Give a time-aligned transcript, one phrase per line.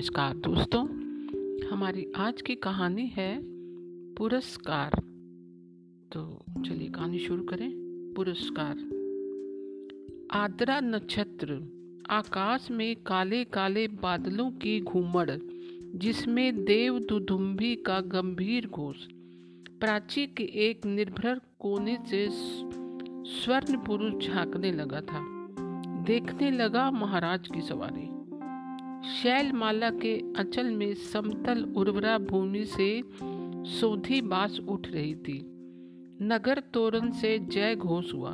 [0.00, 0.88] नमस्कार दोस्तों,
[1.68, 3.40] हमारी आज की कहानी है
[4.14, 4.90] पुरस्कार।
[6.12, 7.72] तो चलिए कहानी शुरू करें।
[8.16, 8.76] पुरस्कार।
[10.30, 11.68] आद्रा नक्षत्र,
[12.10, 15.30] आकाश में काले काले बादलों की घूमड़,
[15.98, 18.96] जिसमें देव दुधुम्बी का गंभीर घोष।
[19.80, 22.28] प्राची के एक निर्भर कोने से
[23.30, 25.26] स्वर्ण पुरुष झांकने लगा था।
[26.04, 28.09] देखने लगा महाराज की सवारी।
[29.04, 33.02] शैलमाला के अंचल में समतल उर्वरा भूमि से
[33.66, 35.40] सोधी बास उठ रही थी।
[36.22, 38.30] नगर तोरण से जय घोष हुआ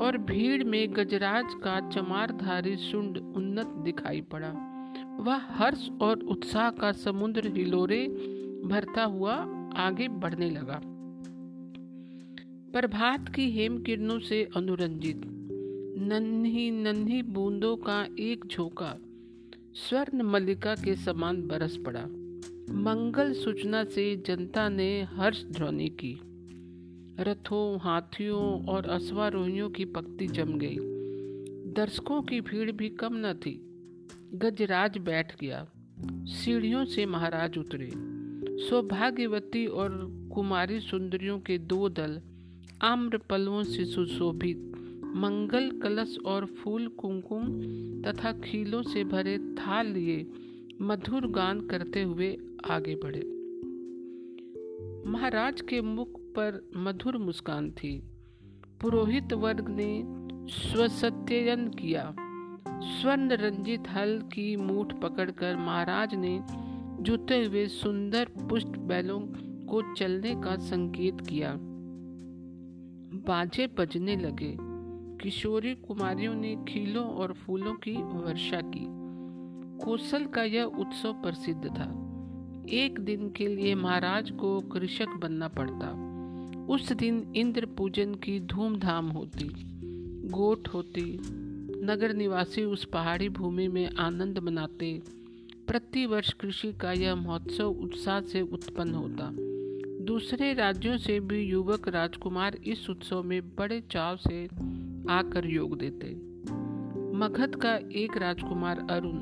[0.00, 4.52] और भीड़ में गजराज का चमारधारी सुंड उन्नत दिखाई पड़ा।
[5.20, 8.06] वह हर्ष और उत्साह का समुद्र हिलोरे
[8.64, 9.34] भरता हुआ
[9.76, 10.80] आगे बढ़ने लगा।
[12.72, 15.20] प्रभात की हेम किरणों से अनुरंजित,
[15.98, 18.96] नन्ही नन्ही बूंदों का एक झोंका
[19.74, 22.06] स्वर्ण मल्लिका के समान बरस पड़ा।
[22.74, 26.20] मंगल सूचना से जनता ने हर्ष ध्वनि की।
[27.22, 30.76] रथों, हाथियों और अश्वारोहियों की पक्ति जम गई।
[31.72, 33.66] दर्शकों की भीड़ भी कम न थी।
[34.34, 35.68] गजराज बैठ गया।
[36.24, 37.90] सीढ़ियों से महाराज उतरे।
[38.68, 42.20] सौभाग्यवती और कुमारी सुंदरियों के दो दल
[42.82, 44.69] आम्र पलवों से सुशोभित
[45.14, 47.60] मंगल कलश और फूल कुमकुम
[48.02, 50.26] तथा खीलों से भरे थाल लिए
[50.80, 52.38] मधुर गान करते हुए
[52.70, 53.40] आगे बढ़े।
[55.10, 58.02] महाराज के मुख पर मधुर मुस्कान थी।
[58.80, 60.02] पुरोहित वर्ग ने
[60.48, 62.16] स्वसत्ययन किया।
[62.82, 66.40] स्वर्ण रंजित हल की मूठ पकड़कर महाराज ने
[67.02, 69.20] जूते हुए सुंदर पुष्ट बैलों
[69.66, 71.56] को चलने का संकेत किया।
[73.28, 74.69] बाजे बजने लगे।
[75.20, 78.86] किशोरी कुमारियों ने खीलों और फूलों की वर्षा की।
[79.84, 81.88] कोसल का यह उत्सव प्रसिद्ध था।
[82.70, 85.88] एक दिन के लिए महाराज को कृषक बनना पड़ता।
[86.74, 89.50] उस दिन इंद्र पूजन की धूमधाम होती।
[90.28, 91.18] गोट होती।
[91.84, 95.02] नगर निवासी उस पहाड़ी भूमि में आनंद मनाते।
[95.66, 99.34] प्रतिवर्ष कृषि का यह महोत्सव उत्साह से उत्पन्न होता।
[100.04, 104.48] दूसरे राज्यों से भी युवक राजकुमार इस उत्सव में बड़े चाव से
[105.10, 106.14] आकर योग देते।
[107.18, 109.18] मगध का एक राजकुमार अरुण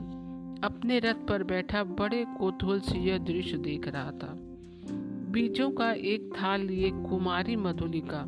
[0.62, 4.34] अपने रथ पर बैठा बड़े कोतूहल से यह दृश्य देख रहा था।
[5.32, 8.24] बीजों का एक थाल लिए कुमारी मधुलिका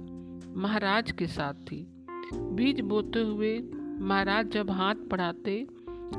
[0.57, 1.87] महाराज के साथ थी।
[2.35, 3.59] बीज बोते हुए
[4.01, 5.67] महाराज जब हाथ पढ़ाते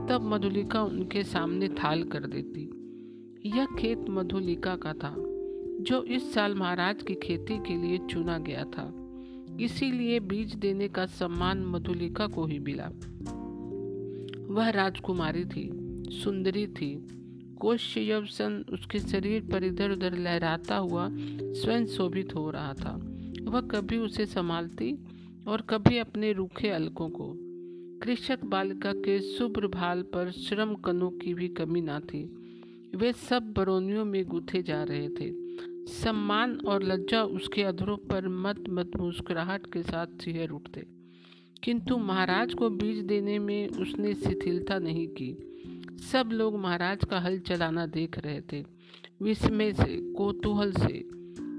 [0.09, 2.69] तब मधुलिका उनके सामने थाल कर देती।
[3.49, 5.15] यह खेत मधुलिका का था,
[5.81, 9.00] जो इस साल महाराज की खेती के लिए चुना गया था।
[9.61, 12.91] इसीलिए बीज देने का सम्मान मधुलिका को ही मिला।
[14.53, 15.69] वह राजकुमारी थी,
[16.09, 17.07] सुंदरी थी।
[17.59, 21.07] कोश यवसन उसके शरीर पर इधर उधर लहराता हुआ
[21.41, 23.07] स्वयं शोभित हो रहा था।
[23.43, 24.97] वह कभी उसे संभालती
[25.47, 27.35] और कभी अपने रूखे अलकों को।
[27.99, 32.23] कृषक बालिका के शुभ्र भाल पर श्रम कनों की भी कमी ना थी।
[32.95, 35.40] वे सब बरौनियों में गुथे जा रहे थे।
[35.87, 40.85] सम्मान और लज्जा उसके अधरों पर मत मत मुस्कुराहट के साथ सिहर उठते।
[41.63, 45.47] किंतु महाराज को बीज देने में उसने शिथिलता नहीं की।
[45.99, 48.65] सब लोग महाराज का हल चलाना देख रहे थे।
[49.21, 51.07] विस्मय से, कोतूहल से,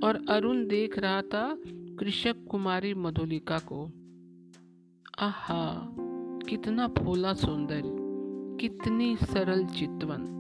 [0.05, 3.91] और अरुण देख रहा था कृषक कुमारी मधुलिका को।
[5.19, 5.89] आहा,
[6.49, 7.83] कितना फूला सौंदर्य,
[8.61, 10.39] कितनी सरल चितवन।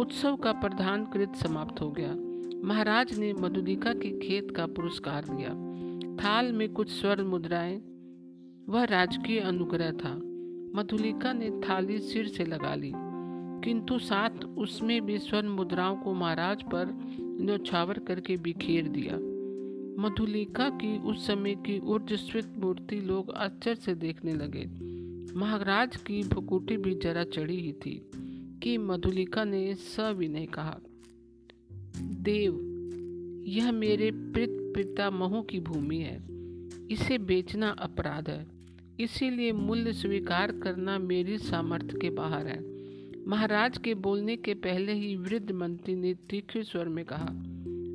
[0.00, 2.27] उत्सव का प्रधान कृत समाप्त हो गया।
[2.64, 5.50] महाराज ने मधुलिका के खेत का पुरस्कार दिया।
[6.16, 7.76] थाल में कुछ स्वर्ण मुद्राएँ,
[8.68, 10.14] वह राजकीय अनुग्रह था।
[10.74, 12.92] मधुलिका ने थाली सिर से लगा ली,
[13.64, 16.86] किंतु साथ उसमें भी स्वर्ण मुद्राओं को महाराज पर
[17.20, 19.16] न्यौछावर करके बिखेर दिया।
[20.02, 24.66] मधुलिका की उस समय की ऊर्जस्वित मूर्ति लोग आश्चर्य से देखने लगे।
[25.38, 28.10] महाराज की भुकुटी भी जरा चढ़ी ही थी
[28.62, 30.78] कि मधुलिका ने सविनय कहा
[32.02, 32.64] देव,
[33.46, 36.22] यह मेरे पित पितामहों की भूमि है।
[36.90, 38.46] इसे बेचना अपराध है।
[39.00, 42.64] इसीलिए मूल्य स्वीकार करना मेरी सामर्थ्य के बाहर है।
[43.26, 47.26] महाराज के बोलने के पहले ही वृद्ध मंत्री ने तीखे स्वर में कहा,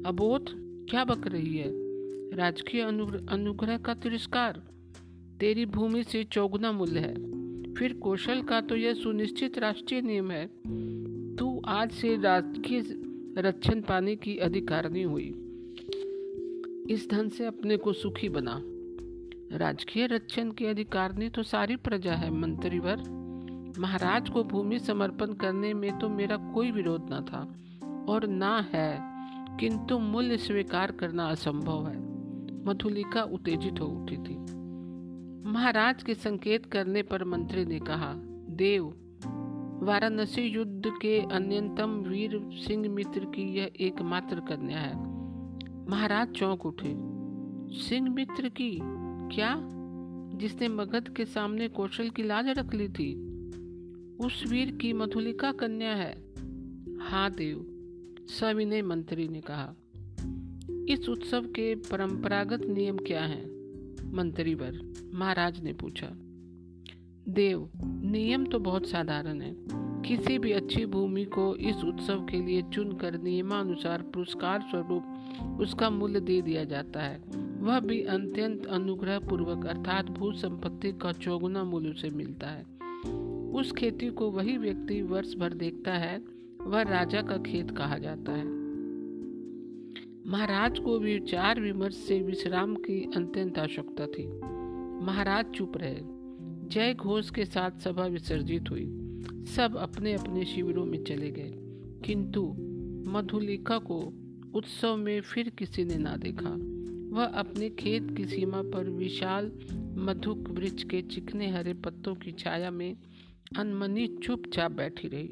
[0.10, 0.46] अबोध,
[0.90, 1.72] क्या बक रही है?
[2.36, 2.82] राजकीय
[3.30, 4.64] अनुग्रह का तिरस्कार।
[5.40, 7.14] तेरी भूमि से चौगुना मूल्य है।
[7.74, 10.48] फिर कौशल का तो यह सुनिश्चित राष्ट्रीय नियम है।
[11.36, 12.82] तू आज से राजकीय
[13.38, 15.34] रक्षण पाने की अधिकारिणी हुई।
[16.90, 18.62] इस धन से अपने को सुखी बना।
[19.58, 22.98] राजकीय रक्षण की अधिकारिणी तो सारी प्रजा है, मंत्रीवर।
[23.80, 27.56] महाराज को भूमि समर्पण करने में तो मेरा कोई विरोध न था।
[28.10, 29.00] और ना है,
[29.58, 32.14] किंतु मूल्य स्वीकार करना असंभव है।
[32.66, 34.38] मधुलिका उत्तेजित हो उठी थी।
[35.50, 38.14] महाराज के संकेत करने पर मंत्री ने कहा,
[38.50, 38.94] देव
[39.84, 44.96] वाराणसी युद्ध के अन्यतम वीर सिंह मित्र की यह एकमात्र कन्या है।
[45.90, 46.96] महाराज चौंक उठे।
[47.78, 48.80] सिंह मित्र की?
[49.36, 49.70] क्या?
[50.38, 53.16] जिसने मगध के सामने कौशल की लाज रख ली थी।
[54.18, 56.24] उस वीर की मधुलिका कन्या है।
[57.00, 57.66] हाँ देव
[58.40, 59.76] सविनय मंत्री ने कहा।
[60.90, 63.46] इस उत्सव के परंपरागत नियम क्या हैं?
[64.14, 66.16] मंत्री वर, महाराज ने पूछा।
[67.30, 69.56] देव, नियम तो बहुत साधारण है।
[70.02, 75.04] किसी भी अच्छी भूमि को इस उत्सव के लिए चुनकर नियमानुसार पुरस्कार स्वरूप
[75.62, 77.24] उसका मूल्य दे दिया जाता है।
[77.60, 82.66] वह भी अत्यंत अनुग्रह पूर्वक अर्थात भू संपत्ति का चौगुना मूल्य उसे मिलता है।
[83.52, 86.22] उस खेती को वही व्यक्ति वर्ष भर देखता है,
[86.62, 88.46] वह राजा का खेत कहा जाता है।
[90.28, 94.28] महाराज को विचार विमर्श से विश्राम की अत्यंत आवश्यकता थी।
[95.06, 96.13] महाराज चुप रहे।
[96.74, 98.86] जय घोष के साथ सभा विसर्जित हुई।
[99.46, 101.54] सब अपने अपने शिविरों में चले गए।
[102.06, 102.48] किंतु
[103.12, 104.14] मधुलिका को
[104.56, 106.50] उत्सव में फिर किसी ने ना देखा।
[107.16, 109.52] वह अपने खेत की सीमा पर विशाल
[109.98, 112.98] मधुक वृक्ष के चिकने हरे पत्तों की छाया में
[113.58, 115.30] अनमनी चुपचाप बैठी रही।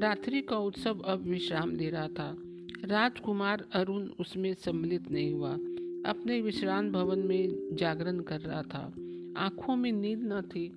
[0.00, 2.36] रात्रि का उत्सव अब विश्राम ले रहा था।
[2.84, 5.52] राजकुमार अरुण उसमें सम्मिलित नहीं हुआ।
[6.10, 8.94] अपने विश्राम भवन में जागरण कर रहा था।
[9.36, 10.72] आँखों में नींद न थी,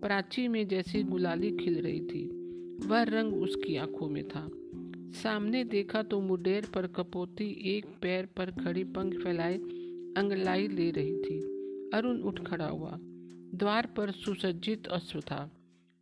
[0.00, 2.28] प्राची में जैसी गुलाली खिल रही थी।
[2.86, 4.50] वह रंग उसकी आँखों में था।
[5.22, 9.54] सामने देखा तो मुडेर पर कपोती एक पैर पर खड़ी पंख फैलाए,
[10.16, 11.40] अंगलाई ले रही थी।
[11.94, 12.98] अरुण उठ खड़ा हुआ।
[13.54, 15.52] द्वार पर सुसज्जित अश्व था।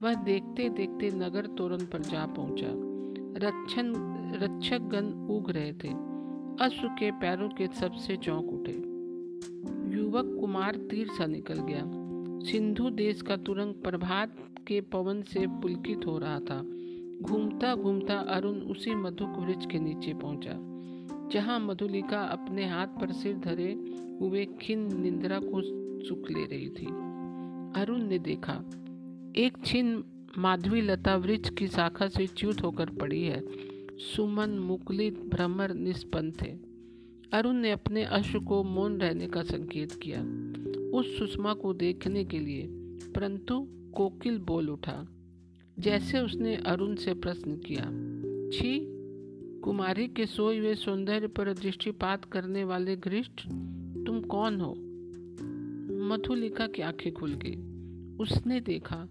[0.03, 2.89] वह देखते देखते नगर तोरण पर जा पहुँचा।
[3.49, 3.95] रक्षण
[4.35, 5.89] रक्षक गण उग रहे थे।
[6.65, 8.88] अश्व के पैरों के सबसे चौंक उठे।
[9.89, 11.83] युवक कुमार तीर सा निकल गया।
[12.45, 14.37] सिंधु देश का तुरंग प्रभात
[14.67, 16.61] के पवन से पुलकित हो रहा था।
[17.23, 20.53] घूमता घूमता अरुण उसी मधुक वृक्ष के नीचे पहुँचा,
[21.33, 23.73] जहाँ मधुलिका अपने हाथ पर सिर धरे
[24.21, 25.63] हुए खिन निंद्रा को
[26.05, 26.87] सुख ले रही थी।
[27.81, 28.53] अरुण ने देखा,
[29.37, 30.05] एक छिन
[30.39, 33.43] माधवी लता वृक्ष की शाखा से च्युत होकर पड़ी है।
[33.99, 36.68] सुमन, मुकुलित, भ्रमर निष्पन्न थे।
[37.33, 40.23] अरुण ने अपने अश्व को मौन रहने का संकेत किया।
[40.99, 42.67] उस सुषमा को देखने के लिए
[43.13, 45.09] परंतु कोकिल बोल उठा।
[45.79, 47.85] जैसे उसने अरुण से प्रश्न किया,
[48.51, 48.81] छी,
[49.61, 53.49] कुमारी के सोए हुए सौंदर्य पर दृष्टिपात करने वाले घृष्ट,
[54.07, 54.73] तुम कौन हो?
[56.09, 57.57] मधुलिका की आँखें खुल गई।
[58.17, 59.09] उसने देखा,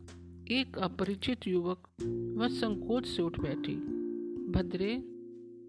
[0.52, 1.88] एक अपरिचित युवक
[2.38, 3.76] वह संकोच से उठ बैठी।
[4.52, 5.17] भद्रे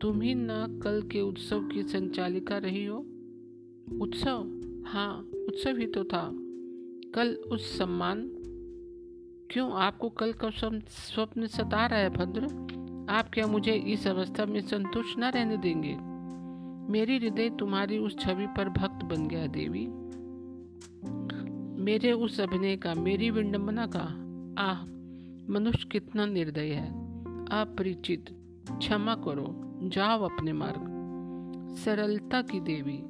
[0.00, 2.98] तुम ही ना कल के उत्सव की संचालिका रही हो?
[4.00, 4.60] उत्सव?
[4.86, 6.30] हाँ उत्सव ही तो था।
[7.14, 8.30] कल उस सम्मान?
[9.50, 10.50] क्यों आपको कल का
[10.88, 12.44] स्वप्न सता रहा है भद्र?
[13.10, 15.96] आप क्या मुझे इस अवस्था में संतुष्ट न रहने देंगे?
[16.92, 19.86] मेरी हृदय तुम्हारी उस छवि पर भक्त बन गया देवी।
[21.82, 24.04] मेरे उस अभिनय का, मेरी विडम्बना का,
[24.62, 24.84] आह,
[25.52, 26.90] मनुष्य कितना निर्दय है।
[27.46, 28.24] अपरिचित,
[28.70, 30.84] क्षमा करो। जाओ अपने मार्ग।
[31.84, 33.02] सरलता की देवी,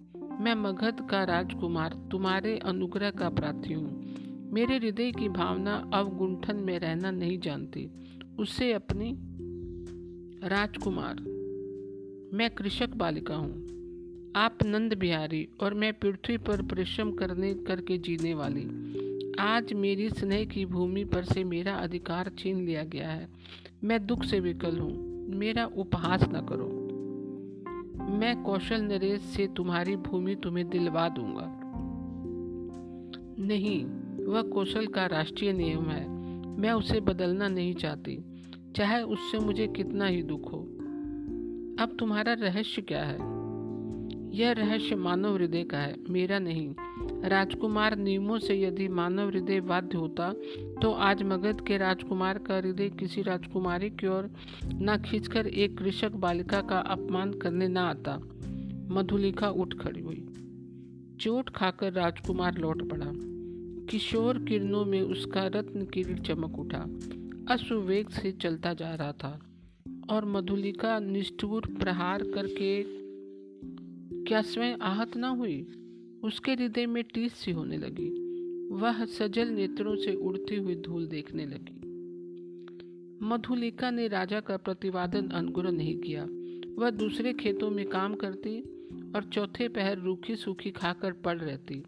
[0.45, 4.15] मैं मगध का राजकुमार, तुम्हारे अनुग्रह का प्रार्थी हूँ।
[4.53, 7.91] मेरे हृदय की भावना अवगुंठन में रहना नहीं जानती।
[8.39, 9.17] उसे अपनी
[10.49, 11.15] राजकुमार,
[12.33, 13.53] मैं कृषक बालिका हूँ।
[14.37, 18.65] आप नंद बिहारी और मैं पृथ्वी पर परिश्रम करने, करके जीने वाली।
[19.41, 23.29] आज मेरी स्नेह की भूमि पर से मेरा अधिकार छीन लिया गया है।
[23.85, 26.89] मैं दुख से विकल हूँ। मेरा उपहास न करो।
[28.19, 31.61] मैं कौशल नरेश से तुम्हारी भूमि तुम्हें दिलवा दूँगा।
[33.47, 33.85] नहीं,
[34.25, 36.09] वह कौशल का राष्ट्रीय नियम है।
[36.59, 38.25] मैं उसे बदलना नहीं चाहती।
[38.77, 40.59] चाहे उससे मुझे कितना ही दुख हो।
[41.83, 43.38] अब तुम्हारा रहस्य क्या है?
[44.31, 46.75] यह रहस्य मानव हृदय का है, मेरा नहीं।
[47.25, 50.33] राजकुमार नियमों से यदि मानव हृदय बाध्य होता
[50.83, 54.31] तो आज मगध के राजकुमार का हृदय किसी राजकुमारी की ओर
[54.65, 58.17] न खींचकर एक कृषक बालिका का अपमान करने न आता।
[58.95, 60.27] मधुलिका उठ खड़ी हुई।
[61.21, 63.13] चोट खाकर राजकुमार लौट पड़ा।
[63.87, 66.87] किशोर किरणों में उसका रत्न किरीट चमक उठा।
[67.55, 69.41] अश्ववेग से चलता जा रहा था
[70.11, 72.98] और मधुलिका निष्ठुर प्रहार करके
[74.29, 75.67] क्या स्वयं आहत न हुई?
[76.25, 78.09] उसके हृदय में टीस सी होने लगी।
[78.75, 81.81] वह सजल नेत्रों से उड़ती हुई धूल देखने लगी।
[83.27, 86.25] मधुलिका ने राजा का प्रतिवादन अनुग्रह नहीं किया।
[86.79, 88.61] वह दूसरे खेतों में काम करती
[89.17, 91.83] और चौथे पहर रूखी सूखी खाकर पड़ रहती।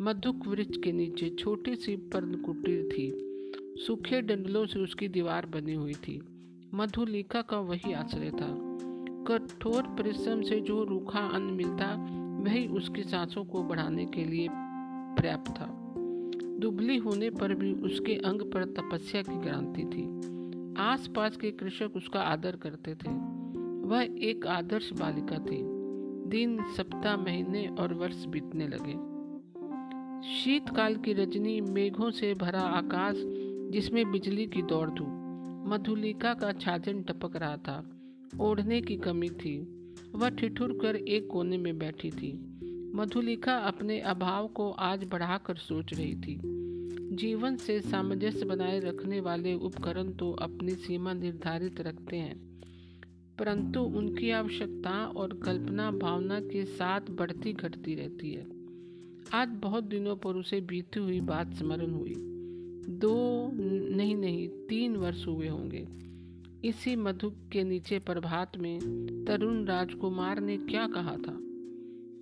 [0.00, 3.12] मधुक वृक्ष के नीचे छोटी सी पर्द कुटीर थी।
[3.86, 6.22] सूखे डंडलों से उसकी दीवार बनी हुई थी।
[6.74, 8.67] मधुलिका का वही आश्रय था।
[9.28, 12.06] कठोर परिश्रम से जो रूखा अन्न मिलता,
[12.44, 14.48] वही उसकी सांसों को बढ़ाने के लिए
[15.18, 15.66] पर्याप्त था।
[16.60, 20.04] दुबली होने पर भी उसके अंग पर तपस्या की क्रांति थी।
[20.82, 23.10] आसपास के कृषक उसका आदर करते थे।
[23.88, 25.62] वह एक आदर्श बालिका थी।
[26.30, 29.18] दिन, सप्ताह, महीने और वर्ष बीतने लगे।
[30.28, 33.16] शीतकाल की रजनी मेघों से भरा आकाश,
[33.72, 37.97] जिसमें बिजली की दौड़ धूप मधुलिका का छाजन टपक रहा था।
[38.40, 39.58] ओढ़ने की कमी थी।
[40.14, 42.44] वह ठिठुर कर एक कोने में बैठी थी।
[42.94, 46.40] मधुलिका अपने अभाव को आज बढ़ाकर सोच रही थी।
[47.16, 52.48] जीवन से सामंजस्य बनाए रखने वाले उपकरण तो अपनी सीमा निर्धारित रखते हैं।
[53.38, 58.46] परंतु उनकी आवश्यकता और कल्पना भावना के साथ बढ़ती घटती रहती है।
[59.34, 62.14] आज बहुत दिनों पर उसे बीती हुई बात स्मरण हुई।
[62.88, 63.48] दो
[63.96, 66.07] नहीं नहीं, तीन वर्ष हुए होंगे।
[66.64, 68.80] इसी मधु के नीचे प्रभात में
[69.28, 71.40] तरुण राजकुमार ने क्या कहा था?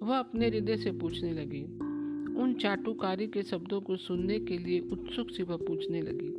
[0.06, 1.62] वह अपने हृदय से पूछने लगी।
[2.40, 6.32] उन चाटुकारी के शब्दों को सुनने के लिए उत्सुक से वह पूछने लगी।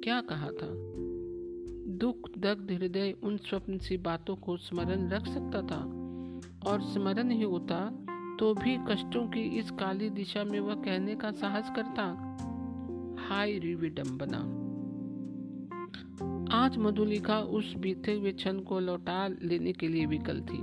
[0.00, 0.68] क्या कहा था?
[1.92, 5.82] दुख, दग्ध हृदय उन स्वप्न सी बातों को स्मरण रख सकता था?
[6.70, 8.06] और स्मरण ही होता
[8.40, 12.36] तो भी कष्टों की इस काली दिशा में वह कहने का साहस करता।
[13.18, 14.61] हाय विडम्बना
[16.54, 20.58] आज मधुलिका उस बीते हुए क्षण को लौटा लेने के लिए विकल थी।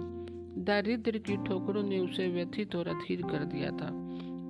[0.63, 3.91] दारिद्र की ठोकरों ने उसे व्यथित और अधीर कर दिया था।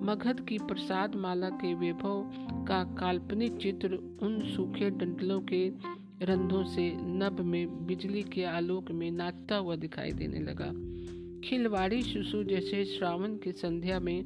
[0.05, 2.31] मगध की प्रसाद माला के वैभव
[2.67, 5.67] का काल्पनिक चित्र उन सूखे डंडलों के
[6.25, 10.72] रंधों से नभ में बिजली के आलोक में नाचता हुआ दिखाई देने लगा।
[11.48, 14.25] खिलवाड़ी शिशु जैसे श्रावण की संध्या में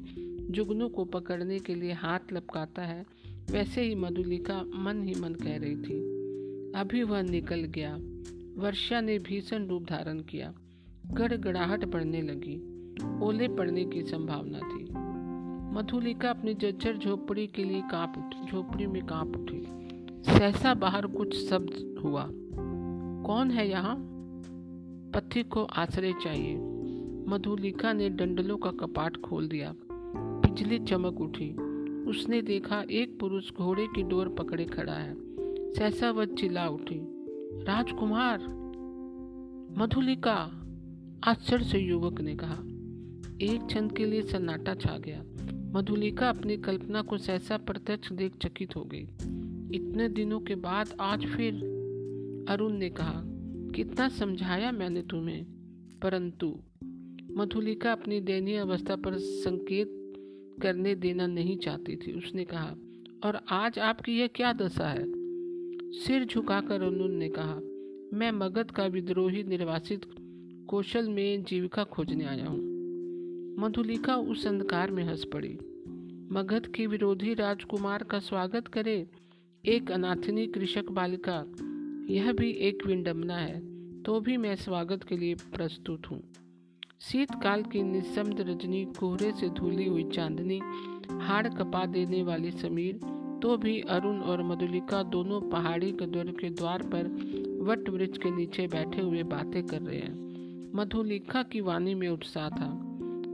[0.50, 3.06] जुगनू को पकड़ने के लिए हाथ लपकाता है,
[3.50, 6.13] वैसे ही मधुलिका मन ही मन कह रही थी।
[6.74, 7.96] अभी वह निकल गया।
[8.56, 10.54] वर्षा ने भीषण रूप धारण किया।
[11.06, 12.74] गड़गड़ाहट बढ़ने लगी।
[13.24, 14.84] ओले पड़ने की संभावना थी।
[15.74, 19.64] मधुलिका अपनी जज्जर झोपड़ी के लिए काँप उठी झोपड़ी में काँप उठी।
[20.32, 22.30] सहसा बाहर कुछ शब्द हुआ।
[23.26, 23.96] कौन है यहाँ?
[25.14, 26.56] पथी को आश्रय चाहिए।
[27.28, 29.74] मधुलिका ने डंडलों का कपाट खोल दिया।
[30.40, 31.50] बिजली चमक उठी।
[32.10, 35.23] उसने देखा एक पुरुष घोड़े की डोर पकड़े खड़ा है।
[35.76, 37.00] सहसा वह चिल्ला उठी।
[37.64, 38.38] राजकुमार,
[39.78, 40.60] मधुलिका,
[41.24, 42.58] आश्चर्य से युवक ने कहा,
[43.40, 45.24] एक क्षण के लिए सन्नाटा छा गया।
[45.78, 49.02] मधुलिका अपनी कल्पना को सहसा प्रत्यक्ष देख चकित हो गई।
[49.78, 51.54] इतने दिनों के बाद आज फिर
[52.48, 53.22] अरुण ने कहा,
[53.74, 55.44] कितना समझाया मैंने तुम्हें।
[56.02, 56.58] परंतु
[57.36, 60.12] मधुलिका अपनी दयनीय अवस्था पर संकेत
[60.62, 62.74] करने देना नहीं चाहती थी। उसने कहा,
[63.24, 65.13] और आज आपकी यह क्या दशा है?
[65.94, 67.54] सिर झुकाकर अनुन ने कहा,
[68.12, 70.06] मैं मगध का विद्रोही निर्वासित
[70.68, 72.58] कौशल में जीविका खोजने आया हूँ
[73.58, 75.52] मधुलिका उस अंधकार में हंस पड़ी।
[76.32, 79.06] मगध के विरोधी राजकुमार का स्वागत करे
[79.64, 81.38] एक अनाथनी कृषक बालिका।
[82.10, 83.60] यह भी एक विडम्बना है
[84.02, 86.22] तो भी मैं स्वागत के लिए प्रस्तुत हूँ।
[87.00, 90.60] शीतकाल की निशब्द रजनी कोहरे से धुली हुई चांदनी
[91.20, 93.00] हाड़ कपा देने वाली समीर
[93.44, 97.08] तो भी अरुण और मधुलिका दोनों पहाड़ी कदर के द्वार पर
[97.62, 102.48] वट वृक्ष के नीचे बैठे हुए बातें कर रहे हैं। मधुलिका की वाणी में उत्साह
[102.48, 102.70] था,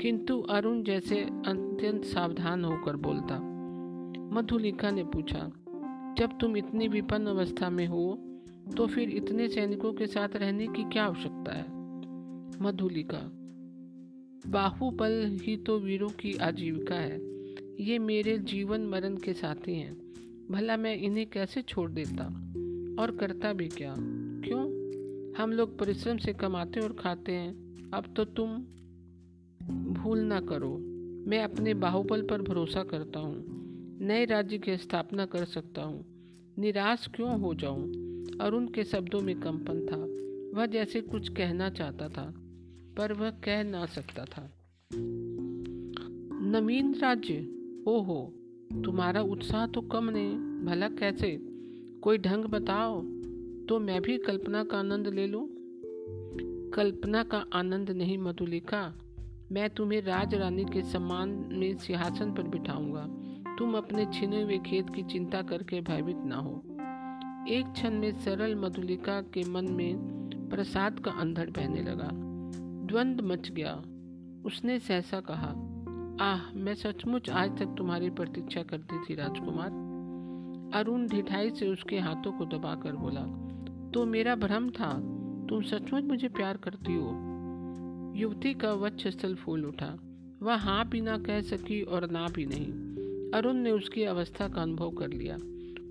[0.00, 3.38] किंतु अरुण जैसे अत्यंत सावधान होकर बोलता,
[4.34, 5.50] मधुलिका ने पूछा,
[6.18, 8.18] जब तुम इतनी विपन्न अवस्था में हो
[8.76, 11.64] तो फिर इतने सैनिकों के साथ रहने की क्या आवश्यकता है?
[12.62, 13.22] मधुलिका,
[14.50, 17.18] बाहुबल ही तो वीरों की आजीविका है।
[17.80, 19.96] ये मेरे जीवन मरण के साथी हैं।
[20.50, 22.24] भला मैं इन्हें कैसे छोड़ देता?
[23.02, 23.94] और करता भी क्या?
[24.44, 24.62] क्यों?
[25.32, 28.58] हम लोग परिश्रम से कमाते और खाते हैं। अब तो तुम
[29.92, 30.78] भूल ना करो।
[31.30, 33.44] मैं अपने बाहुबल पर भरोसा करता हूँ।
[34.00, 36.04] नए राज्य की स्थापना कर सकता हूँ।
[36.58, 37.92] निराश क्यों हो जाऊँ?
[38.40, 40.20] अरुण के शब्दों में कंपन था।
[40.58, 42.34] वह जैसे कुछ कहना चाहता था,
[42.96, 44.50] पर वह कह ना सकता था।
[46.42, 47.59] नवीन राज्य
[47.90, 48.32] ओहो
[48.84, 51.38] तुम्हारा उत्साह तो कम नहीं भला कैसे?
[52.02, 53.00] कोई ढंग बताओ
[53.68, 55.48] तो मैं भी कल्पना का आनंद ले लूँ?
[56.70, 58.94] कल्पना का आनंद नहीं, मधुलिका।
[59.52, 63.06] मैं तुम्हें राज रानी के सम्मान में सिंहासन पर बिठाऊँगा।
[63.58, 66.62] तुम अपने छिने हुए खेत की चिंता करके भयभीत ना हो।
[67.48, 69.96] एक क्षण में सरल मधुलिका के मन में
[70.50, 72.10] प्रसाद का अंधड़ बहने लगा।
[72.86, 73.74] द्वंद मच गया।
[74.44, 75.54] उसने सहसा कहा
[76.20, 79.70] आह, मैं सचमुच आज तक तुम्हारी प्रतीक्षा करती थी, राजकुमार।
[80.74, 83.22] अरुण ढिठाई से उसके हाथों को दबाकर बोला
[83.90, 84.92] तो मेरा भ्रम था।
[85.50, 87.14] तुम सचमुच मुझे प्यार करती हो?
[88.16, 89.98] युवती का वक्ष स्थल फूल उठा।
[90.42, 94.62] वह हाँ भी ना कह सकी और ना भी नहीं। अरुण ने उसकी अवस्था का
[94.62, 95.36] अनुभव कर लिया।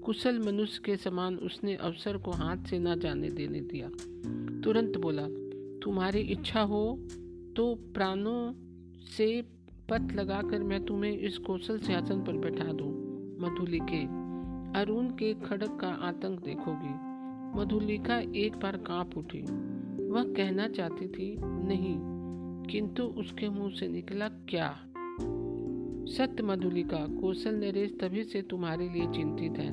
[0.05, 3.89] कुशल मनुष्य के समान उसने अवसर को हाथ से ना जाने देने दिया।
[4.61, 5.27] तुरंत बोला,
[5.83, 6.99] तुम्हारी इच्छा हो
[7.55, 8.53] तो प्राणों
[9.17, 9.58] से
[9.91, 12.89] पथ लगाकर मैं तुम्हें इस कौशल सिंहासन पर बैठा दूँ।
[13.39, 14.03] मधुलिके,
[14.79, 17.09] अरुण के खड़क का आतंक देखोगी।
[17.59, 19.41] मधुलिका एक बार काँप उठी।
[20.09, 21.97] वह कहना चाहती थी, नहीं,
[22.63, 24.77] किंतु उसके मुँह से निकला क्या?
[26.17, 29.69] सत्य मधुलिका, कौशल नरेश तभी से तुम्हारे लिए चिंतित है,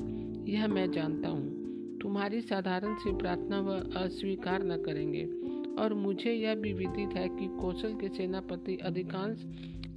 [0.51, 1.57] यह मैं जानता हूँ।
[2.01, 5.46] तुम्हारी साधारण सी प्रार्थना वह अस्वीकार न करेंगे।
[5.79, 9.37] और मुझे यह भी विदित है कि कौशल के सेनापति अधिकांश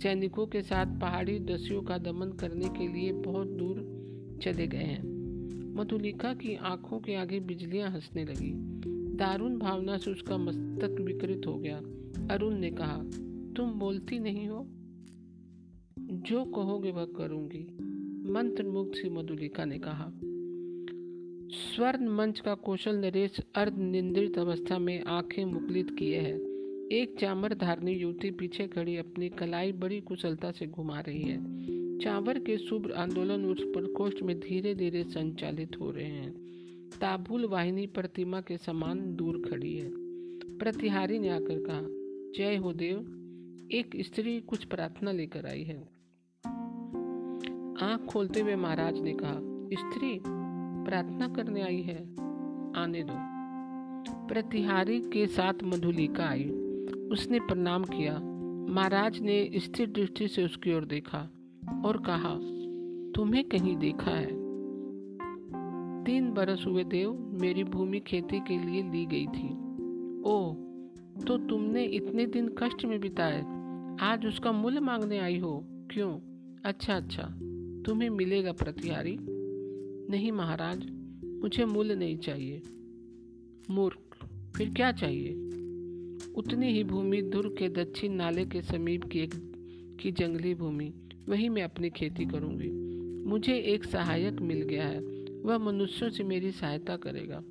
[0.02, 4.00] सैनिकों के साथ पहाड़ी दस्युओं का दमन करने के लिए बहुत दूर
[4.42, 5.20] चले गए हैं।
[5.74, 8.52] मधुलिका की आँखों के आगे बिजलियाँ हंसने लगी।
[9.16, 11.76] दारुण भावना से उसका मस्तक विकृत हो गया।
[12.34, 12.96] अरुण ने कहा,
[13.56, 14.66] तुम बोलती नहीं हो?
[15.98, 17.76] जो कहोगे वह करूँगी।
[18.32, 20.12] मंत्र मुग्ध सी मधुलिका ने कहा
[21.50, 26.34] स्वर्ण मंच का कौशल नरेश अर्ध निंद्रित अवस्था में आँखें मुकलित किए है।
[26.92, 31.38] एक चामर धारनी युवती पीछे खड़ी अपनी कलाई बड़ी कुशलता से घुमा रही है।
[31.98, 36.32] चावर के शुभ आंदोलन उस प्रकोष्ठ में धीरे धीरे संचालित हो रहे हैं।
[37.00, 39.90] ताबुल वाहिनी प्रतिमा के समान दूर खड़ी है।
[40.58, 41.82] प्रतिहारी ने आकर कहा,
[42.38, 42.98] जय हो देव।
[43.72, 45.82] एक स्त्री कुछ प्रार्थना लेकर आई है।
[47.82, 49.40] आँख खोलते हुए महाराज ने कहा,
[49.72, 50.39] स्त्री
[50.84, 51.98] प्रार्थना करने आई है,
[52.76, 53.14] आने दो।
[54.28, 56.44] प्रतिहारी के साथ मधुलिका आई।
[57.12, 58.18] उसने प्रणाम किया।
[58.74, 61.18] महाराज ने स्थिर दृष्टि से उसकी ओर देखा
[61.84, 62.34] और कहा,
[63.12, 64.40] तुम्हें कहीं देखा है?
[66.04, 69.48] तीन बरस हुए देव मेरी भूमि खेती के लिए ली गई थी।
[70.22, 70.54] ओ
[71.26, 73.40] तो तुमने इतने दिन कष्ट में बिताए।
[74.02, 75.64] आज उसका मूल्य मांगने आई हो?
[75.90, 76.10] क्यों?
[76.64, 77.22] अच्छा अच्छा
[77.86, 79.18] तुम्हें मिलेगा प्रतिहारी।
[80.10, 80.90] नहीं महाराज,
[81.24, 82.62] मुझे मूल्य नहीं चाहिए।
[83.70, 85.32] मूर्ख, फिर क्या चाहिए?
[86.34, 89.30] उतनी ही भूमि दुर्ग के दक्षिण नाले के समीप की एक,
[90.00, 90.92] की जंगली भूमि,
[91.28, 92.70] वहीं मैं अपनी खेती करूँगी।
[93.28, 95.00] मुझे एक सहायक मिल गया है,
[95.42, 97.44] वह मनुष्यों से मेरी सहायता करेगा।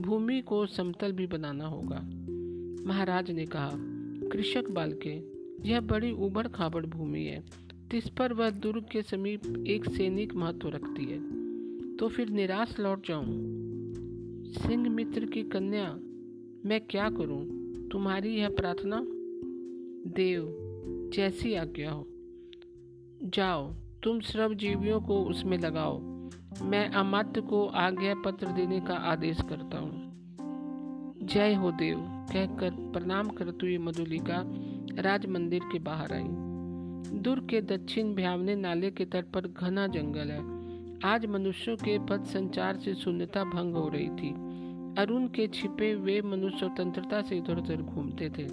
[0.00, 2.10] भूमि को समतल भी बनाना होगा।
[2.86, 3.70] महाराज ने कहा,
[4.32, 5.22] कृषक बाल के
[5.68, 7.44] यह बड़ी उबड़ खाबड़ भूमि है,
[7.92, 11.41] जिस पर वह दुर्ग के समीप एक सैनिक महत्व रखती है।
[12.02, 13.24] तो फिर निराश लौट जाऊँ।
[14.46, 15.94] सिंह मित्र की कन्या,
[16.68, 17.46] मैं क्या करूँ?
[17.88, 19.02] तुम्हारी यह प्रार्थना?
[20.10, 20.54] देव,
[21.14, 22.06] जैसी आज्ञा हो।
[23.24, 25.98] जाओ, तुम श्रव जीवियों को उसमें लगाओ।
[26.62, 30.12] मैं अमात्य को आज्ञा पत्र देने का आदेश करता हूँ।
[31.26, 31.96] जय हो देव,
[32.32, 34.42] कहकर प्रणाम करते हुए मधुलिका
[35.02, 36.24] राज मंदिर के बाहर आई।
[37.18, 40.61] दुर्ग के दक्षिण भ्यावने नाले के तट पर घना जंगल है।
[41.04, 44.30] आज मनुष्यों के पथ संचार से शून्यता भंग हो रही थी।
[45.02, 48.48] अरुण के छिपे वे मनुष्य स्वतंत्रता से इधर उधर घूमते थे।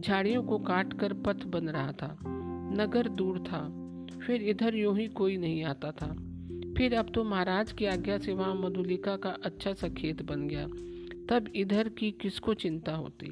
[0.00, 2.18] झाड़ियों को काट कर पथ बन रहा था।
[2.76, 3.60] नगर दूर था।
[4.26, 6.06] फिर इधर यूँ ही कोई नहीं आता था।
[6.76, 10.66] फिर अब तो महाराज की आज्ञा से वहाँ मधुलिका का अच्छा सा खेत बन गया।
[11.28, 13.26] तब इधर की किसको चिंता होती?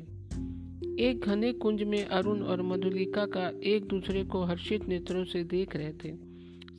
[1.05, 5.77] एक घने कुंज में अरुण और मधुलिका का एक दूसरे को हर्षित नेत्रों से देख
[5.77, 6.28] रहे थे।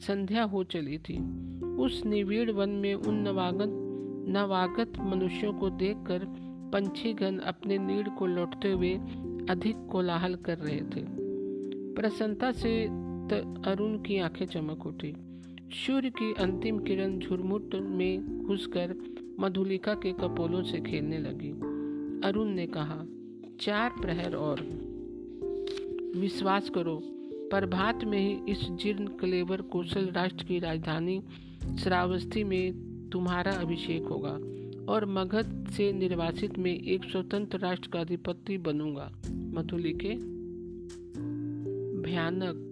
[0.07, 1.17] संध्या हो चली थी।
[1.65, 3.85] उस निविड़ वन में उन नवागत
[4.29, 6.19] नवागत मनुष्यों को देखकर
[6.73, 8.93] पंछीगण अपने नीड़ को लौटते हुए
[9.49, 11.03] अधिक कोलाहल कर रहे थे।
[11.93, 12.85] प्रसन्नता से
[13.69, 15.13] अरुण की आँखें चमक उठी।
[15.71, 18.95] सूर्य की अंतिम किरण झुरमुट में घुसकर
[19.39, 21.51] मधुलिका के कपोलों से खेलने लगी।
[22.27, 23.05] अरुण ने कहा,
[23.59, 24.59] चार प्रहर और।
[26.15, 27.18] विश्वास करो
[27.51, 31.23] प्रभात में ही इस जीर्ण कलेवर कौशल राष्ट्र की राजधानी
[31.79, 34.39] श्रावस्ती में तुम्हारा अभिषेक होगा
[34.93, 40.15] और मगध से निर्वासित में एक स्वतंत्र राष्ट्र का अधिपति बनूँगा। मथुलिके
[42.01, 42.65] भयानक।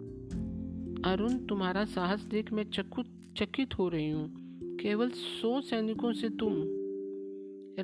[1.05, 3.05] अरुण, तुम्हारा साहस देख मैं चकुत
[3.37, 4.33] चकित हो रही हूँ।
[4.77, 6.53] केवल सौ सैनिकों से तुम।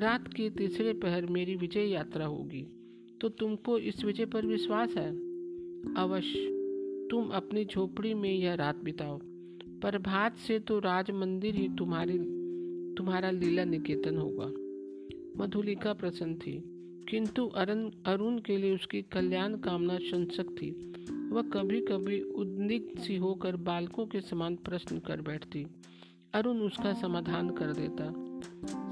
[0.00, 2.66] रात के तीसरे पहर मेरी विजय यात्रा होगी।
[3.20, 5.10] तो तुमको इस विजय पर विश्वास है?
[5.94, 6.53] अवश्य।
[7.10, 9.18] तुम अपनी झोपड़ी में यह रात बिताओ।
[9.80, 12.18] प्रभात से तो राज मंदिर ही तुम्हारी,
[12.94, 14.46] तुम्हारा लीला निकेतन होगा।
[15.42, 16.62] मधुलिका प्रसन्न थी,
[17.10, 20.70] किंतु अरुण अरुण के लिए उसकी कल्याण कामना संसक थी।
[21.32, 25.66] वह कभी कभी उद्निग्ध सी होकर बालकों के समान प्रश्न कर बैठती।
[26.34, 28.12] अरुण उसका समाधान कर देता।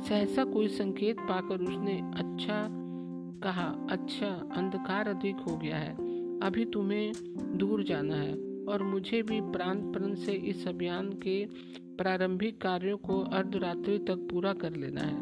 [0.02, 2.68] सहसा कोई संकेत पाकर उसने अच्छा
[3.42, 6.11] कहा अच्छा अंधकार अधिक हो गया है।
[6.42, 7.12] अभी तुम्हें
[7.58, 8.34] दूर जाना है
[8.68, 11.46] और मुझे भी प्राण प्रण से इस अभियान के
[11.78, 15.16] प्रारंभिक कार्यों को अर्धरात्रि तक पूरा कर लेना है।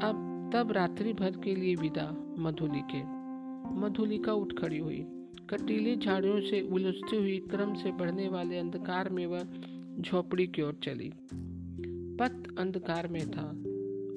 [0.00, 3.02] अब तब रात्रि भर के लिए विदा, मधुली के।
[3.80, 5.06] मधुलिका उठ खड़ी हुई।
[5.50, 9.42] कटीली झाड़ियों से उलझती हुई क्रम से बढ़ने वाले अंधकार में वह
[10.00, 11.12] झोपड़ी की ओर चली।
[12.20, 13.48] पथ अंधकार में था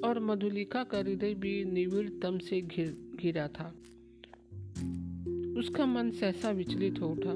[0.08, 3.74] और मधुलिका का हृदय भी निविड़तम से घिर घिरा था।
[5.62, 7.34] उसका मन सहसा विचलित हो उठा।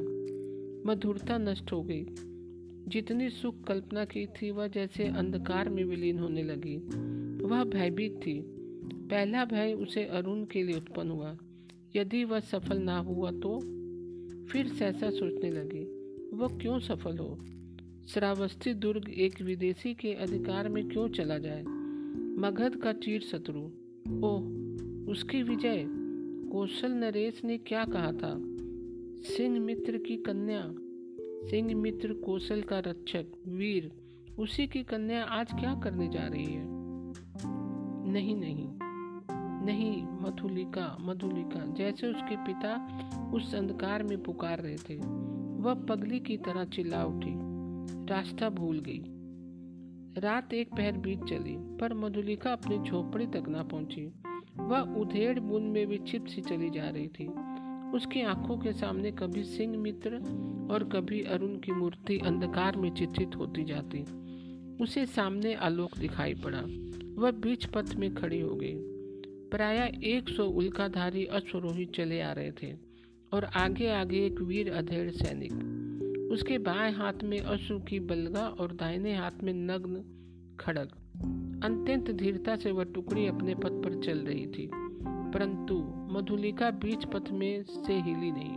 [0.90, 2.06] मधुरता नष्ट हो गई।
[2.88, 6.76] जितनी सुख कल्पना की थी, वह जैसे अंधकार में विलीन होने लगी।
[7.46, 8.40] वह भयभीत थी।
[8.94, 11.36] पहला भय उसे अरुण के लिए उत्पन्न हुआ।
[11.96, 13.60] यदि वह सफल ना हुआ तो?
[14.46, 15.84] फिर सहसा सोचने लगी,
[16.36, 17.44] वह क्यों सफल हो?
[18.08, 21.62] श्रावस्ती दुर्ग एक विदेशी के अधिकार में क्यों चला जाए?
[22.38, 23.60] मगध का चीर शत्रु।
[24.26, 24.42] ओह,
[25.10, 26.05] उसकी विजय?
[26.52, 28.34] कौशल नरेश ने क्या कहा था?
[29.22, 30.74] सिंह मित्र की कन्या।
[31.50, 33.92] सिंह मित्र कौशल का रक्षक, वीर,
[34.38, 36.66] उसी की कन्या आज क्या करने जा रही है?
[38.12, 38.68] नहीं नहीं।
[39.66, 42.74] नहीं, मधुलिका मधुलिका, जैसे उसके पिता
[43.34, 44.96] उस अंधकार में पुकार रहे थे,
[45.62, 47.34] वह पगली की तरह चिल्ला उठी।
[48.06, 49.02] रास्ता भूल गई।
[50.20, 54.12] रात एक पहर बीत चली, पर मधुलिका अपनी झोपड़ी तक ना पहुँची।
[54.56, 57.28] वह उधेड़ बुन में विक्षिप्त सी चली जा रही थी।
[57.96, 60.14] उसकी आँखों के सामने कभी सिंह मित्र
[60.70, 64.02] और कभी अरुण की मूर्ति अंधकार में चित्रित होती जाती।
[64.84, 66.60] उसे सामने आलोक दिखाई पड़ा।
[67.22, 68.74] वह बीच पथ में खड़ी हो गई।
[69.50, 72.76] प्राय एक सौ उल्काधारी अश्वरोही चले आ रहे थे
[73.32, 75.52] और आगे आगे एक वीर अधेड़ सैनिक।
[76.32, 80.04] उसके बाएँ हाथ में अश्व की बलगा और दाहिने हाथ में नग्न
[80.60, 80.88] खड़ग।
[81.64, 84.70] अत्यंत धीरता से वह टुकड़ी अपने पथ पर चल रही थी,
[85.06, 85.74] परंतु
[86.14, 88.56] मधुलिका बीच पथ में से हिली नहीं।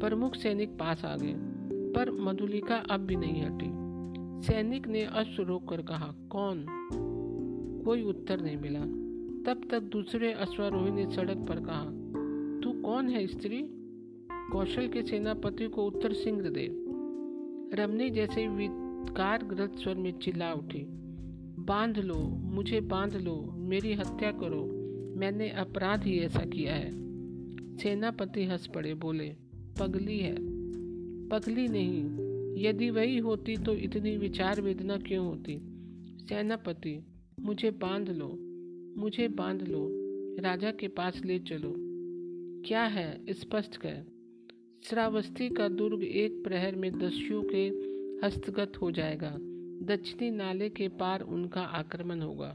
[0.00, 1.34] प्रमुख सैनिक पास आ गए,
[1.92, 3.82] पर मधुलिका अब भी नहीं हटी।
[4.46, 6.66] सैनिक ने अश्व रोक कर कहा, कौन?
[7.84, 8.80] कोई उत्तर नहीं मिला।
[9.46, 11.84] तब तक दूसरे अश्वारोही ने सड़क पर कहा,
[12.60, 13.62] तू कौन है स्त्री?
[14.52, 16.68] कौशल के सेनापति को उत्तर सिंह दे।
[17.82, 21.01] रमनी जैसे विकारग्रस्त स्वर में चिल्ला उठी।
[21.64, 24.64] बाँध लो, मुझे बाँध लो, मेरी हत्या करो।
[25.20, 26.90] मैंने अपराध ही ऐसा किया है।
[27.76, 29.36] सेनापति हंस पड़े, बोले,
[29.80, 30.34] पगली है।
[31.28, 32.04] पगली नहीं,
[32.62, 35.60] यदि वही होती तो इतनी विचार वेदना क्यों होती?
[36.28, 37.04] सेनापति,
[37.40, 38.38] मुझे बाँध लो,
[39.00, 39.88] मुझे बाँध लो,
[40.42, 41.74] राजा के पास ले चलो।
[42.66, 43.20] क्या है?
[43.30, 44.04] स्पष्ट कर
[44.84, 47.92] श्रावस्ती का दुर्ग एक प्रहर में दस्युओं के
[48.26, 49.38] हस्तगत हो जाएगा।
[49.82, 52.54] दक्षिणी नाले के पार उनका आक्रमण होगा।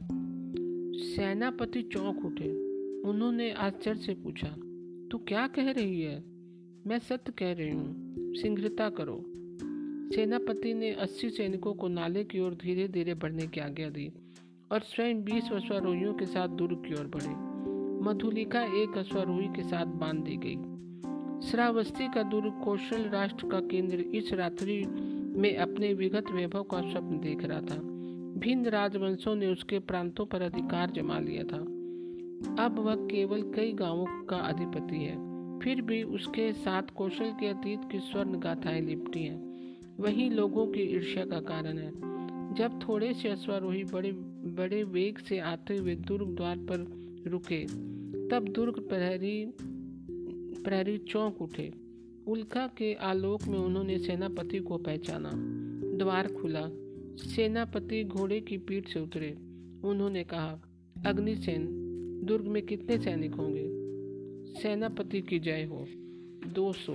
[0.98, 2.52] सेनापति चौंक उठे।
[3.02, 4.48] उन्होंने आश्चर्य से पूछा,
[5.12, 6.24] तू क्या कह रही है?
[6.88, 9.24] मैं सत्य कह रही हूँ। शीघ्रता करो।
[10.16, 14.12] सेनापति ने अस्सी सैनिकों को नाले की ओर धीरे धीरे बढ़ने की आज्ञा दी
[14.72, 17.58] और स्वयं बीस अश्वारोहियों के साथ दुर्ग की ओर बढ़े।
[18.04, 20.78] मधुलिका एक अश्वारोही के साथ बाँध दी गई।
[21.50, 24.86] श्रावस्ती का दुर्ग कौशल राष्ट्र का केंद्र इस रात्रि
[25.38, 27.76] में अपने विगत वैभव का स्वप्न देख रहा था।
[28.40, 31.58] भिन्न राजवंशों ने उसके प्रांतों पर अधिकार जमा लिया था।
[32.66, 35.28] अब वह केवल कई गाँवों का अधिपति है।
[35.60, 39.48] फिर भी उसके साथ कौशल के अतीत की स्वर्ण गाथाएँ लिपटी हैं।
[40.00, 41.92] वही लोगों की ईर्ष्या का कारण है।
[42.54, 44.12] जब थोड़े से अश्वारोही बड़े
[44.48, 46.78] बड़े वेग से आते हुए दुर्ग द्वार पर
[47.28, 47.66] रुके,
[48.28, 49.52] तब दुर्ग प्रहरी
[50.64, 51.87] प्रहरी चौंक उठे।
[52.28, 55.32] उल्का के आलोक में उन्होंने सेनापति को पहचाना।
[55.98, 56.70] द्वार खुला।
[57.16, 59.38] सेनापति घोड़े की पीठ से उतरे।
[59.84, 60.62] उन्होंने कहा,
[61.06, 61.68] अग्निसेन,
[62.24, 63.68] दुर्ग में कितने सैनिक होंगे?
[64.62, 65.88] सेनापति की जय हो,
[66.54, 66.94] दो सौ।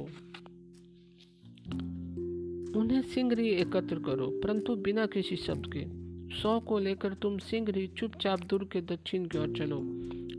[2.81, 5.85] उन्हें सिंगरी एकत्र करो, परंतु बिना किसी शब्द के।
[6.37, 9.79] सौ को लेकर तुम सिंगरी चुपचाप दुर्ग के दक्षिण की ओर चलो।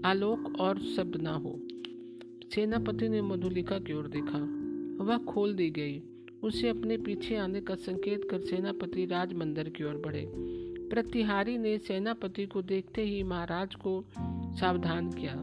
[0.07, 1.59] आलोक और शब्द ना हो।
[2.55, 4.62] सेनापति ने मधुलिका की ओर देखा।
[5.01, 6.03] वह खोल दी गई।
[6.43, 10.31] उसे अपने पीछे आने का संकेत कर सेनापति राज मंदिर की ओर बढ़े।
[10.89, 14.05] प्रतिहारी ने सेनापति को देखते ही महाराज को
[14.59, 15.35] सावधान किया।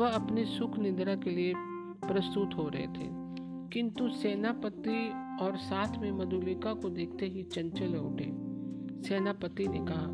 [0.00, 1.52] वह अपनी सुख निद्रा के लिए
[2.04, 3.20] प्रस्तुत हो रहे थे।
[3.72, 5.08] किंतु सेनापति
[5.44, 8.30] और साथ में मधुलिका को देखते ही चंचल उठे।
[9.08, 10.08] सेनापति ने कहा,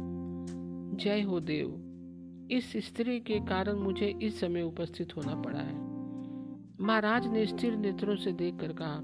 [0.96, 1.82] जय हो देव।
[2.50, 5.85] इस स्त्री के कारण मुझे इस समय उपस्थित होना पड़ा है।
[6.80, 9.02] महाराज ने स्थिर नेत्रों से देखकर कहा,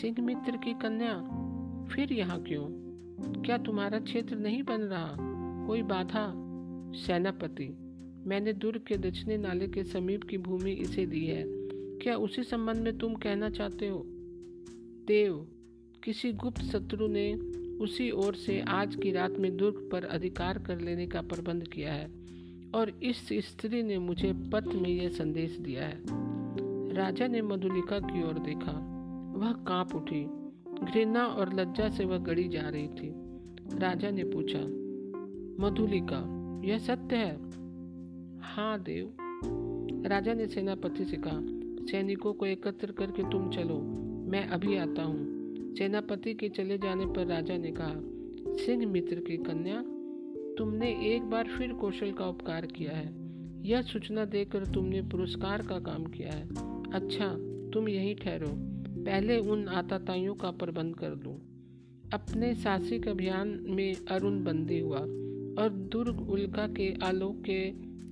[0.00, 1.14] सिंह मित्र की कन्या,
[1.94, 2.66] फिर यहाँ क्यों?
[3.42, 5.16] क्या तुम्हारा क्षेत्र नहीं बन रहा?
[5.66, 6.32] कोई बाधा?
[6.98, 7.68] सेनापति,
[8.26, 11.44] मैंने दुर्ग के दक्षिणी नाले के समीप की भूमि इसे दी है।
[11.98, 14.02] क्या उसी संबंध में तुम कहना चाहते हो?
[15.06, 15.46] देव,
[16.04, 17.34] किसी गुप्त शत्रु ने
[17.80, 21.92] उसी ओर से आज की रात में दुर्ग पर अधिकार कर लेने का प्रबंध किया
[21.92, 22.10] है,
[22.74, 26.33] और इस स्त्री ने मुझे पत्र में यह संदेश दिया है।
[26.94, 28.72] राजा ने मधुलिका की ओर देखा।
[29.36, 30.24] वह काँप उठी।
[30.84, 33.12] घृणा और लज्जा से वह गड़ी जा रही थी।
[33.78, 34.58] राजा ने पूछा,
[35.64, 36.20] मधुलिका,
[36.64, 37.36] यह सत्य है?
[38.40, 39.16] हाँ देव।
[40.06, 41.40] राजा ने सेनापति से कहा,
[41.86, 43.78] सैनिकों को एकत्र करके तुम चलो।
[44.30, 45.34] मैं अभी आता हूँ।
[45.74, 47.94] सेनापति के चले जाने पर राजा ने कहा,
[48.56, 49.82] सिंह मित्र की कन्या,
[50.58, 53.14] तुमने एक बार फिर कौशल का उपकार किया है।
[53.62, 57.36] यह सूचना देकर तुमने पुरस्कार का काम किया है। अच्छा
[57.74, 58.46] तुम यहीं ठहरो।
[59.04, 61.36] पहले उन आताताइयों का प्रबंध कर दूँ।
[62.12, 67.68] अपने साहसिक अभियान में अरुण बंदी हुआ और दुर्ग उल्का के आलोक के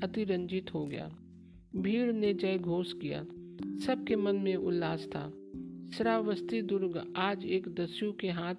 [0.07, 1.17] अतिरंजित हो गया।
[1.77, 3.25] भीड़ ने जय घोष किया।
[3.79, 5.29] सबके मन में उल्लास था।
[5.97, 8.55] श्रावस्ती दुर्ग आज एक दस्यु के हाथ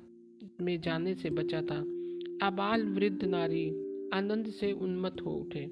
[0.62, 1.80] में जाने से बचा था।
[2.48, 3.70] आबाल वृद्ध नारी
[4.14, 5.66] आनंद से उन्मत्त हो उठे।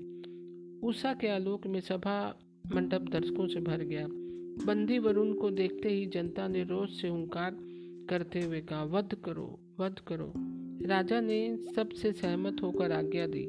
[0.87, 2.39] उषा के आलोक में सभा
[2.75, 4.07] मंडप दर्शकों से भर गया।
[4.65, 7.58] बंदी वरुण को देखते ही जनता ने रोज से हुंकार
[8.10, 10.34] करते हुए कहा, वध करो वध करो।
[10.88, 13.45] राजा ने सबसे सहमत होकर आज्ञा दी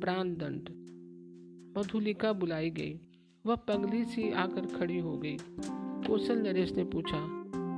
[0.00, 0.68] प्राण दंड
[1.78, 3.00] मधुलिका बुलाई गई।
[3.46, 5.36] वह पगली सी आकर खड़ी हो गई।
[6.06, 7.26] कौशल नरेश ने पूछा,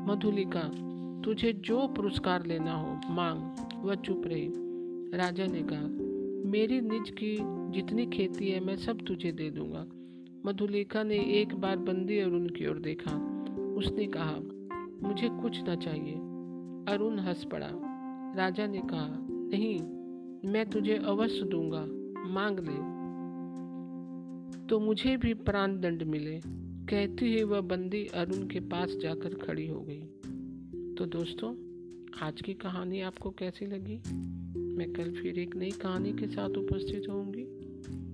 [0.09, 0.71] मधुलिका,
[1.23, 3.41] तुझे जो पुरस्कार लेना हो, मांग,
[3.85, 4.49] वह चुप रही।
[5.17, 5.87] राजा ने कहा,
[6.51, 7.37] मेरी निज की
[7.73, 9.87] जितनी खेती है, मैं सब तुझे दे दूँगा।
[10.47, 13.13] मधुलिका ने एक बार बंदी अरुण की ओर देखा।
[13.77, 14.37] उसने कहा,
[15.09, 16.15] मुझे कुछ न चाहिए।
[16.95, 17.69] अरुण हंस पड़ा।
[18.37, 19.81] राजा ने कहा, नहीं,
[20.51, 21.87] मैं तुझे अवश्य दूँगा।
[22.29, 22.93] मांग ले।
[24.67, 26.41] तो मुझे भी प्राण दंड मिले।
[26.87, 30.03] कहती हुई वह बंदी अरुण के पास जाकर खड़ी हो गई।
[30.95, 31.55] तो दोस्तों,
[32.27, 34.01] आज की कहानी आपको कैसी लगी?
[34.59, 37.42] मैं कल फिर एक नई कहानी के साथ उपस्थित होंगी